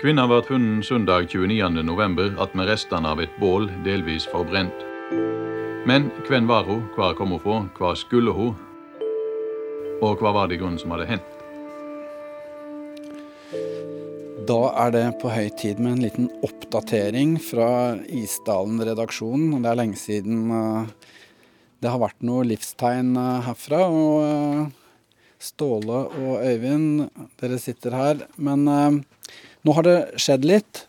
Kvinna 0.00 0.22
ble 0.24 0.38
funnet 0.40 0.86
søndag 0.88 1.26
29.11. 1.28 2.54
med 2.56 2.68
restene 2.70 3.10
av 3.12 3.18
et 3.20 3.34
bål 3.36 3.66
delvis 3.84 4.24
forbrent. 4.32 4.78
Men 5.84 6.06
hvem 6.24 6.46
var 6.48 6.64
hun, 6.64 6.86
hvor 6.94 7.12
kom 7.18 7.34
hun 7.34 7.42
fra, 7.42 7.58
hva 7.76 7.90
skulle 8.00 8.32
hun, 8.32 8.54
og 10.00 10.22
hva 10.22 10.32
var 10.32 10.48
det 10.48 10.56
i 10.56 10.60
grunnen 10.62 10.80
som 10.80 10.94
hadde 10.94 11.10
hendt? 11.10 11.36
Da 14.48 14.58
er 14.86 14.96
det 14.96 15.04
på 15.20 15.34
høy 15.34 15.50
tid 15.60 15.84
med 15.84 15.98
en 15.98 16.02
liten 16.06 16.32
oppdatering 16.48 17.36
fra 17.44 17.68
Isdalen-redaksjonen. 18.08 19.60
Det 19.60 19.68
er 19.68 19.80
lenge 19.82 20.00
siden 20.00 20.48
eh, 20.48 21.12
det 21.84 21.92
har 21.92 22.00
vært 22.00 22.24
noe 22.24 22.48
livstegn 22.48 23.12
eh, 23.20 23.44
herfra. 23.50 23.84
Og 23.92 24.16
eh, 24.24 24.64
Ståle 25.44 26.02
og 26.08 26.40
Øyvind, 26.40 27.10
dere 27.40 27.60
sitter 27.60 28.00
her. 28.00 28.26
Men 28.40 28.64
nå 29.66 29.76
har 29.76 29.86
det 29.86 29.98
skjedd 30.20 30.46
litt. 30.48 30.86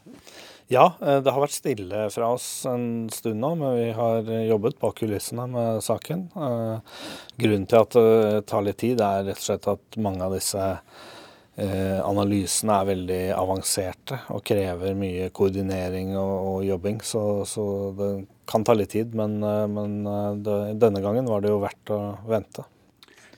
Ja, 0.71 0.93
eh, 1.01 1.19
det 1.19 1.31
har 1.35 1.43
vært 1.43 1.57
stille 1.57 2.05
fra 2.13 2.29
oss 2.31 2.45
en 2.69 3.09
stund 3.11 3.41
nå, 3.43 3.49
men 3.59 3.73
vi 3.75 3.87
har 3.91 4.27
jobbet 4.47 4.77
bak 4.79 5.01
kulissene 5.01 5.43
med 5.51 5.81
saken. 5.83 6.29
Eh, 6.31 7.01
grunnen 7.43 7.65
til 7.67 7.81
at 7.81 7.97
det 7.97 8.45
tar 8.47 8.63
litt 8.63 8.79
tid, 8.79 9.03
er 9.03 9.25
rett 9.27 9.41
og 9.41 9.47
slett 9.49 9.67
at 9.67 9.99
mange 9.99 10.23
av 10.23 10.37
disse 10.37 10.63
eh, 10.63 11.99
analysene 11.99 12.77
er 12.77 12.87
veldig 12.87 13.19
avanserte 13.35 14.21
og 14.31 14.45
krever 14.47 14.95
mye 14.95 15.27
koordinering 15.35 16.15
og, 16.15 16.63
jobbing. 16.63 17.03
Så, 17.03 17.43
så 17.43 17.65
det 17.99 18.11
kan 18.47 18.63
ta 18.63 18.77
litt 18.77 18.95
tid, 18.95 19.11
men, 19.11 19.41
men 19.75 19.99
det, 20.39 20.59
denne 20.79 21.03
gangen 21.03 21.27
var 21.27 21.43
det 21.43 21.51
jo 21.51 21.59
verdt 21.65 21.91
å 21.91 21.99
vente. 22.31 22.63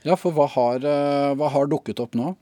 Ja, 0.05 0.13
for 0.19 0.35
hva 0.37 0.45
har, 0.53 0.85
hva 1.39 1.49
har 1.49 1.69
dukket 1.71 2.01
opp 2.03 2.13
nå? 2.19 2.35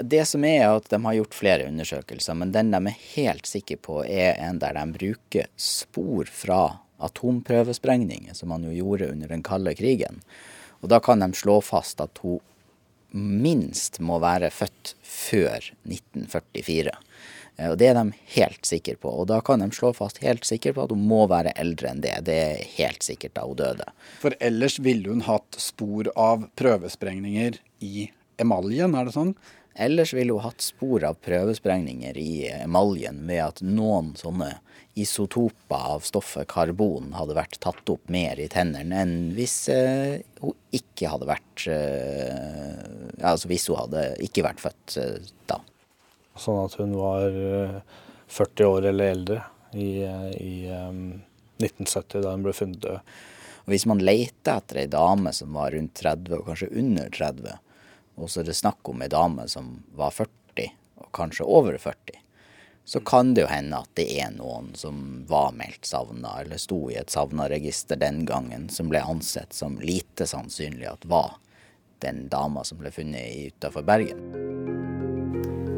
Det 0.00 0.24
som 0.24 0.44
er 0.48 0.70
at 0.70 0.88
de 0.88 1.00
har 1.04 1.18
gjort 1.18 1.34
flere 1.36 1.66
undersøkelser, 1.68 2.36
men 2.38 2.52
den 2.54 2.70
de 2.72 2.80
er 2.88 3.02
helt 3.12 3.48
sikre 3.48 3.76
på 3.76 3.98
er 4.06 4.38
en 4.40 4.60
der 4.62 4.78
de 4.78 4.86
bruker 4.94 5.50
spor 5.56 6.30
fra 6.32 6.62
atomprøvesprengninger, 7.02 8.32
som 8.34 8.52
man 8.54 8.64
jo 8.64 8.72
gjorde 8.72 9.10
under 9.12 9.28
den 9.28 9.42
kalde 9.44 9.74
krigen. 9.76 10.22
Og 10.80 10.88
da 10.88 11.00
kan 11.02 11.20
de 11.20 11.28
slå 11.36 11.60
fast 11.60 12.00
at 12.00 12.22
hun 12.24 12.40
minst 13.12 14.00
må 14.00 14.16
være 14.22 14.48
født 14.54 14.94
før 15.04 15.68
1944. 15.84 16.94
Eh, 17.56 17.68
og 17.70 17.76
Det 17.78 17.90
er 17.90 17.98
de 17.98 18.16
helt 18.36 18.66
sikre 18.66 18.96
på. 18.96 19.12
Og 19.12 19.28
da 19.28 19.40
kan 19.44 19.60
de 19.60 19.68
slå 19.74 19.92
fast 19.96 20.22
helt 20.24 20.46
sikkert 20.48 20.78
på 20.78 20.86
at 20.86 20.94
hun 20.94 21.04
må 21.08 21.26
være 21.30 21.52
eldre 21.60 21.92
enn 21.92 22.02
det. 22.04 22.16
Det 22.26 22.38
er 22.46 22.64
helt 22.78 23.04
sikkert 23.04 23.36
da 23.36 23.44
hun 23.46 23.60
døde. 23.60 23.88
For 24.22 24.36
ellers 24.40 24.78
ville 24.82 25.12
hun 25.12 25.24
hatt 25.28 25.60
spor 25.60 26.10
av 26.16 26.48
prøvesprengninger 26.58 27.60
i 27.84 28.08
emaljen, 28.40 28.94
er 28.96 29.08
det 29.08 29.16
sånn? 29.16 29.34
Ellers 29.74 30.12
ville 30.12 30.34
hun 30.36 30.44
hatt 30.44 30.60
spor 30.60 31.04
av 31.08 31.16
prøvesprengninger 31.24 32.18
i 32.20 32.32
emaljen 32.58 33.22
ved 33.28 33.40
at 33.40 33.62
noen 33.64 34.12
sånne 34.20 34.50
isotoper 35.00 35.86
av 35.94 36.04
stoffet 36.04 36.50
karbon 36.52 37.14
hadde 37.16 37.36
vært 37.38 37.56
tatt 37.64 37.88
opp 37.88 38.10
mer 38.12 38.40
i 38.40 38.50
tennene 38.52 38.98
enn 39.00 39.14
hvis 39.32 39.56
eh, 39.72 40.20
hun 40.42 40.52
ikke 40.76 41.08
hadde 41.14 41.30
vært 41.30 41.64
eh, 41.72 42.82
Altså 43.22 43.48
hvis 43.48 43.70
hun 43.70 43.78
hadde 43.80 44.04
ikke 44.26 44.44
vært 44.44 44.60
født 44.60 44.96
eh, 45.00 45.30
da. 45.48 45.62
Sånn 46.36 46.60
at 46.66 46.76
hun 46.80 46.92
var 46.98 47.30
40 47.32 48.36
eh, 48.36 48.68
år 48.68 48.90
eller 48.92 49.16
eldre 49.16 49.40
i, 49.72 50.04
i 50.04 50.54
1970 50.68 52.20
da 52.26 52.34
hun 52.34 52.44
ble 52.44 52.52
funnet 52.56 52.82
død. 52.84 53.12
Og 53.62 53.72
Hvis 53.72 53.86
man 53.88 54.02
leter 54.04 54.58
etter 54.58 54.82
ei 54.82 54.88
dame 54.90 55.32
som 55.32 55.54
var 55.56 55.72
rundt 55.72 55.94
30 56.02 56.36
og 56.36 56.48
kanskje 56.50 56.72
under 56.82 57.08
30, 57.14 57.60
og 58.16 58.30
så 58.30 58.42
er 58.42 58.50
det 58.50 58.58
snakk 58.58 58.88
om 58.88 59.02
ei 59.02 59.10
dame 59.12 59.46
som 59.48 59.78
var 59.96 60.14
40, 60.14 60.68
og 61.02 61.08
kanskje 61.16 61.46
over 61.48 61.78
40, 61.78 62.18
så 62.84 63.00
kan 63.00 63.34
det 63.34 63.44
jo 63.44 63.50
hende 63.50 63.78
at 63.78 63.90
det 63.98 64.08
er 64.20 64.32
noen 64.34 64.72
som 64.74 65.22
var 65.30 65.52
meldt 65.54 65.86
savna, 65.86 66.40
eller 66.42 66.58
sto 66.58 66.88
i 66.90 66.98
et 66.98 67.14
savna-register 67.14 68.00
den 68.00 68.24
gangen, 68.26 68.68
som 68.68 68.90
ble 68.90 69.02
ansett 69.06 69.54
som 69.54 69.78
lite 69.80 70.26
sannsynlig 70.26 70.90
at 70.90 71.06
var 71.06 71.38
den 72.02 72.26
dama 72.28 72.64
som 72.66 72.82
ble 72.82 72.90
funnet 72.90 73.54
utafor 73.54 73.86
Bergen. 73.86 74.18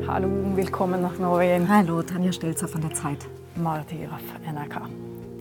Hallo, 0.08 0.28
velkommen 0.56 1.00
nach 1.04 1.18
Norwegen. 1.20 1.68
Hallo, 1.68 2.02
Tanja 2.02 2.32
Stelzer 2.32 2.68
von 2.68 2.82
der 2.82 2.94
Zeit. 2.94 3.28
Marit 3.54 3.88
Graff, 3.88 4.24
NRK. 4.44 4.80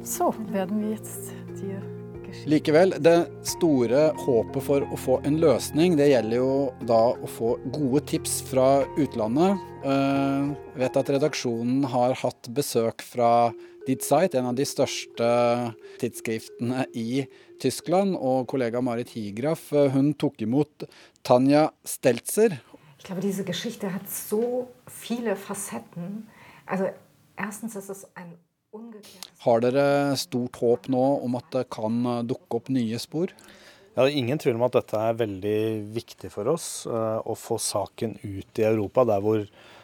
Så 0.03 0.33
werden 0.51 0.81
vi 0.81 0.91
jetzt 0.91 1.31
dir 1.61 2.02
Likevel, 2.49 2.95
det 2.99 3.27
store 3.47 4.09
håpet 4.19 4.65
for 4.65 4.83
å 4.83 4.97
få 4.99 5.19
en 5.27 5.37
løsning, 5.41 5.95
det 5.99 6.09
gjelder 6.09 6.39
jo 6.39 6.55
da 6.89 6.99
å 7.13 7.29
få 7.29 7.53
gode 7.71 8.01
tips 8.09 8.39
fra 8.49 8.83
utlandet. 8.99 9.61
Jeg 9.83 10.49
uh, 10.49 10.51
vet 10.79 10.99
at 10.99 11.11
redaksjonen 11.15 11.85
har 11.93 12.15
hatt 12.19 12.49
besøk 12.55 13.05
fra 13.05 13.31
Ditzeit, 13.87 14.35
en 14.35 14.49
av 14.51 14.57
de 14.57 14.65
største 14.67 15.29
tidsskriftene 16.01 16.85
i 16.95 17.25
Tyskland. 17.63 18.15
Og 18.15 18.47
kollega 18.51 18.83
Marit 18.83 19.11
Higraf 19.15 19.69
uh, 19.75 19.87
hun 19.93 20.13
tok 20.19 20.43
imot 20.43 20.87
Tanja 21.23 21.69
Stelzer. 21.87 22.57
Jeg 23.03 23.07
tror 23.07 23.23
denne 23.23 23.47
Geschichte 23.47 23.91
har 23.91 24.03
så 24.07 24.65
viele 25.03 25.35
fasetten. 25.39 26.23
Altså, 26.63 26.93
erstens 27.37 27.75
er 27.75 27.87
det 27.87 28.01
en 28.23 28.35
har 29.43 29.63
dere 29.63 30.15
stort 30.17 30.57
håp 30.61 30.87
nå 30.93 31.03
om 31.25 31.35
at 31.37 31.51
det 31.53 31.67
kan 31.73 31.99
dukke 32.29 32.61
opp 32.61 32.71
nye 32.73 32.99
spor? 33.01 33.33
Ja, 33.93 34.01
det 34.01 34.09
er 34.09 34.23
ingen 34.23 34.39
tvil 34.41 34.57
om 34.57 34.65
at 34.65 34.73
dette 34.73 34.97
er 34.97 35.19
veldig 35.19 35.57
viktig 35.93 36.31
for 36.33 36.49
oss. 36.49 36.87
Uh, 36.89 37.21
å 37.29 37.35
få 37.37 37.59
saken 37.61 38.15
ut 38.23 38.61
i 38.61 38.65
Europa, 38.65 39.05
der 39.05 39.21
hvor, 39.21 39.43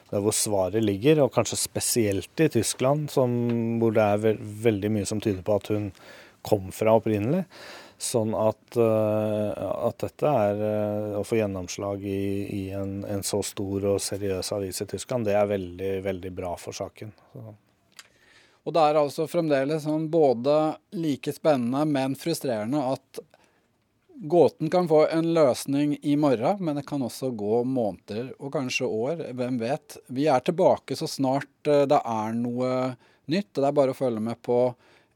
der 0.10 0.24
hvor, 0.26 0.34
svaret 0.34 0.82
ligger. 0.82 1.22
Og 1.26 1.36
kanskje 1.36 1.60
spesielt 1.62 2.42
i 2.42 2.50
Tyskland, 2.50 3.12
som, 3.14 3.36
hvor 3.82 3.94
det 3.94 4.08
er 4.16 4.42
veldig 4.66 4.92
mye 4.98 5.10
som 5.10 5.22
tyder 5.22 5.46
på 5.46 5.60
at 5.62 5.70
hun 5.76 5.92
kom 6.46 6.74
fra 6.74 6.98
opprinnelig. 6.98 7.44
Sånn 8.02 8.34
at, 8.34 8.80
uh, 8.82 9.54
at 9.92 10.02
dette 10.02 10.34
er 10.42 10.66
uh, 10.66 11.22
å 11.22 11.24
få 11.28 11.38
gjennomslag 11.38 12.02
i, 12.10 12.26
i 12.50 12.66
en, 12.74 13.04
en, 13.06 13.22
så 13.28 13.44
stor 13.46 13.92
og 13.94 14.02
seriøs 14.02 14.56
avis 14.58 14.82
i 14.82 14.90
Tyskland, 14.90 15.30
det 15.30 15.38
er 15.38 15.52
veldig, 15.54 15.98
veldig 16.08 16.34
bra 16.34 16.56
for 16.58 16.74
saken. 16.74 17.14
Så. 17.36 17.52
Og 18.70 18.74
det 18.76 18.82
er 18.86 19.00
altså 19.00 19.26
fremdeles 19.26 19.82
sånn 19.88 20.04
både 20.14 20.56
like 20.94 21.34
spennende, 21.34 21.88
men 21.90 22.14
frustrerende 22.14 22.84
at 22.92 23.22
gåten 24.30 24.70
kan 24.70 24.86
få 24.86 25.08
en 25.08 25.32
løsning 25.34 25.96
i 26.06 26.14
morgen, 26.22 26.62
men 26.62 26.78
det 26.78 26.84
kan 26.86 27.02
også 27.02 27.32
gå 27.34 27.64
måneder 27.66 28.28
og 28.38 28.52
kanskje 28.54 28.86
år. 28.86 29.24
Hvem 29.34 29.58
vet. 29.58 29.98
Vi 30.14 30.28
er 30.30 30.46
tilbake 30.46 30.94
så 31.00 31.10
snart 31.10 31.72
eh, 31.72 31.88
det 31.90 31.98
er 31.98 32.38
noe 32.38 32.70
nytt. 33.32 33.50
Det 33.58 33.66
er 33.66 33.74
bare 33.80 33.96
å 33.96 33.98
følge 33.98 34.22
med 34.22 34.38
på 34.46 34.60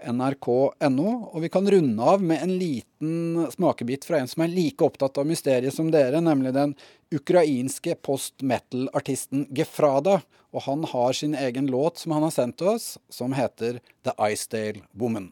nrk.no. 0.01 1.09
Og 1.31 1.41
vi 1.43 1.49
kan 1.53 1.69
runde 1.71 2.03
av 2.03 2.23
med 2.23 2.43
en 2.43 2.55
liten 2.57 3.47
smakebit 3.53 4.05
fra 4.07 4.19
en 4.19 4.29
som 4.31 4.45
er 4.45 4.53
like 4.53 4.85
opptatt 4.85 5.19
av 5.21 5.27
mysteriet 5.29 5.75
som 5.75 5.91
dere, 5.93 6.21
nemlig 6.23 6.53
den 6.55 6.75
ukrainske 7.13 7.95
post 8.01 8.41
metal-artisten 8.41 9.47
Gefrada. 9.55 10.21
Og 10.53 10.67
han 10.67 10.83
har 10.85 11.13
sin 11.17 11.35
egen 11.35 11.67
låt 11.67 11.97
som 11.97 12.13
han 12.13 12.27
har 12.27 12.33
sendt 12.33 12.59
til 12.61 12.75
oss, 12.75 12.97
som 13.09 13.33
heter 13.33 13.81
The 14.05 14.13
Icedale 14.29 14.85
Woman. 14.93 15.31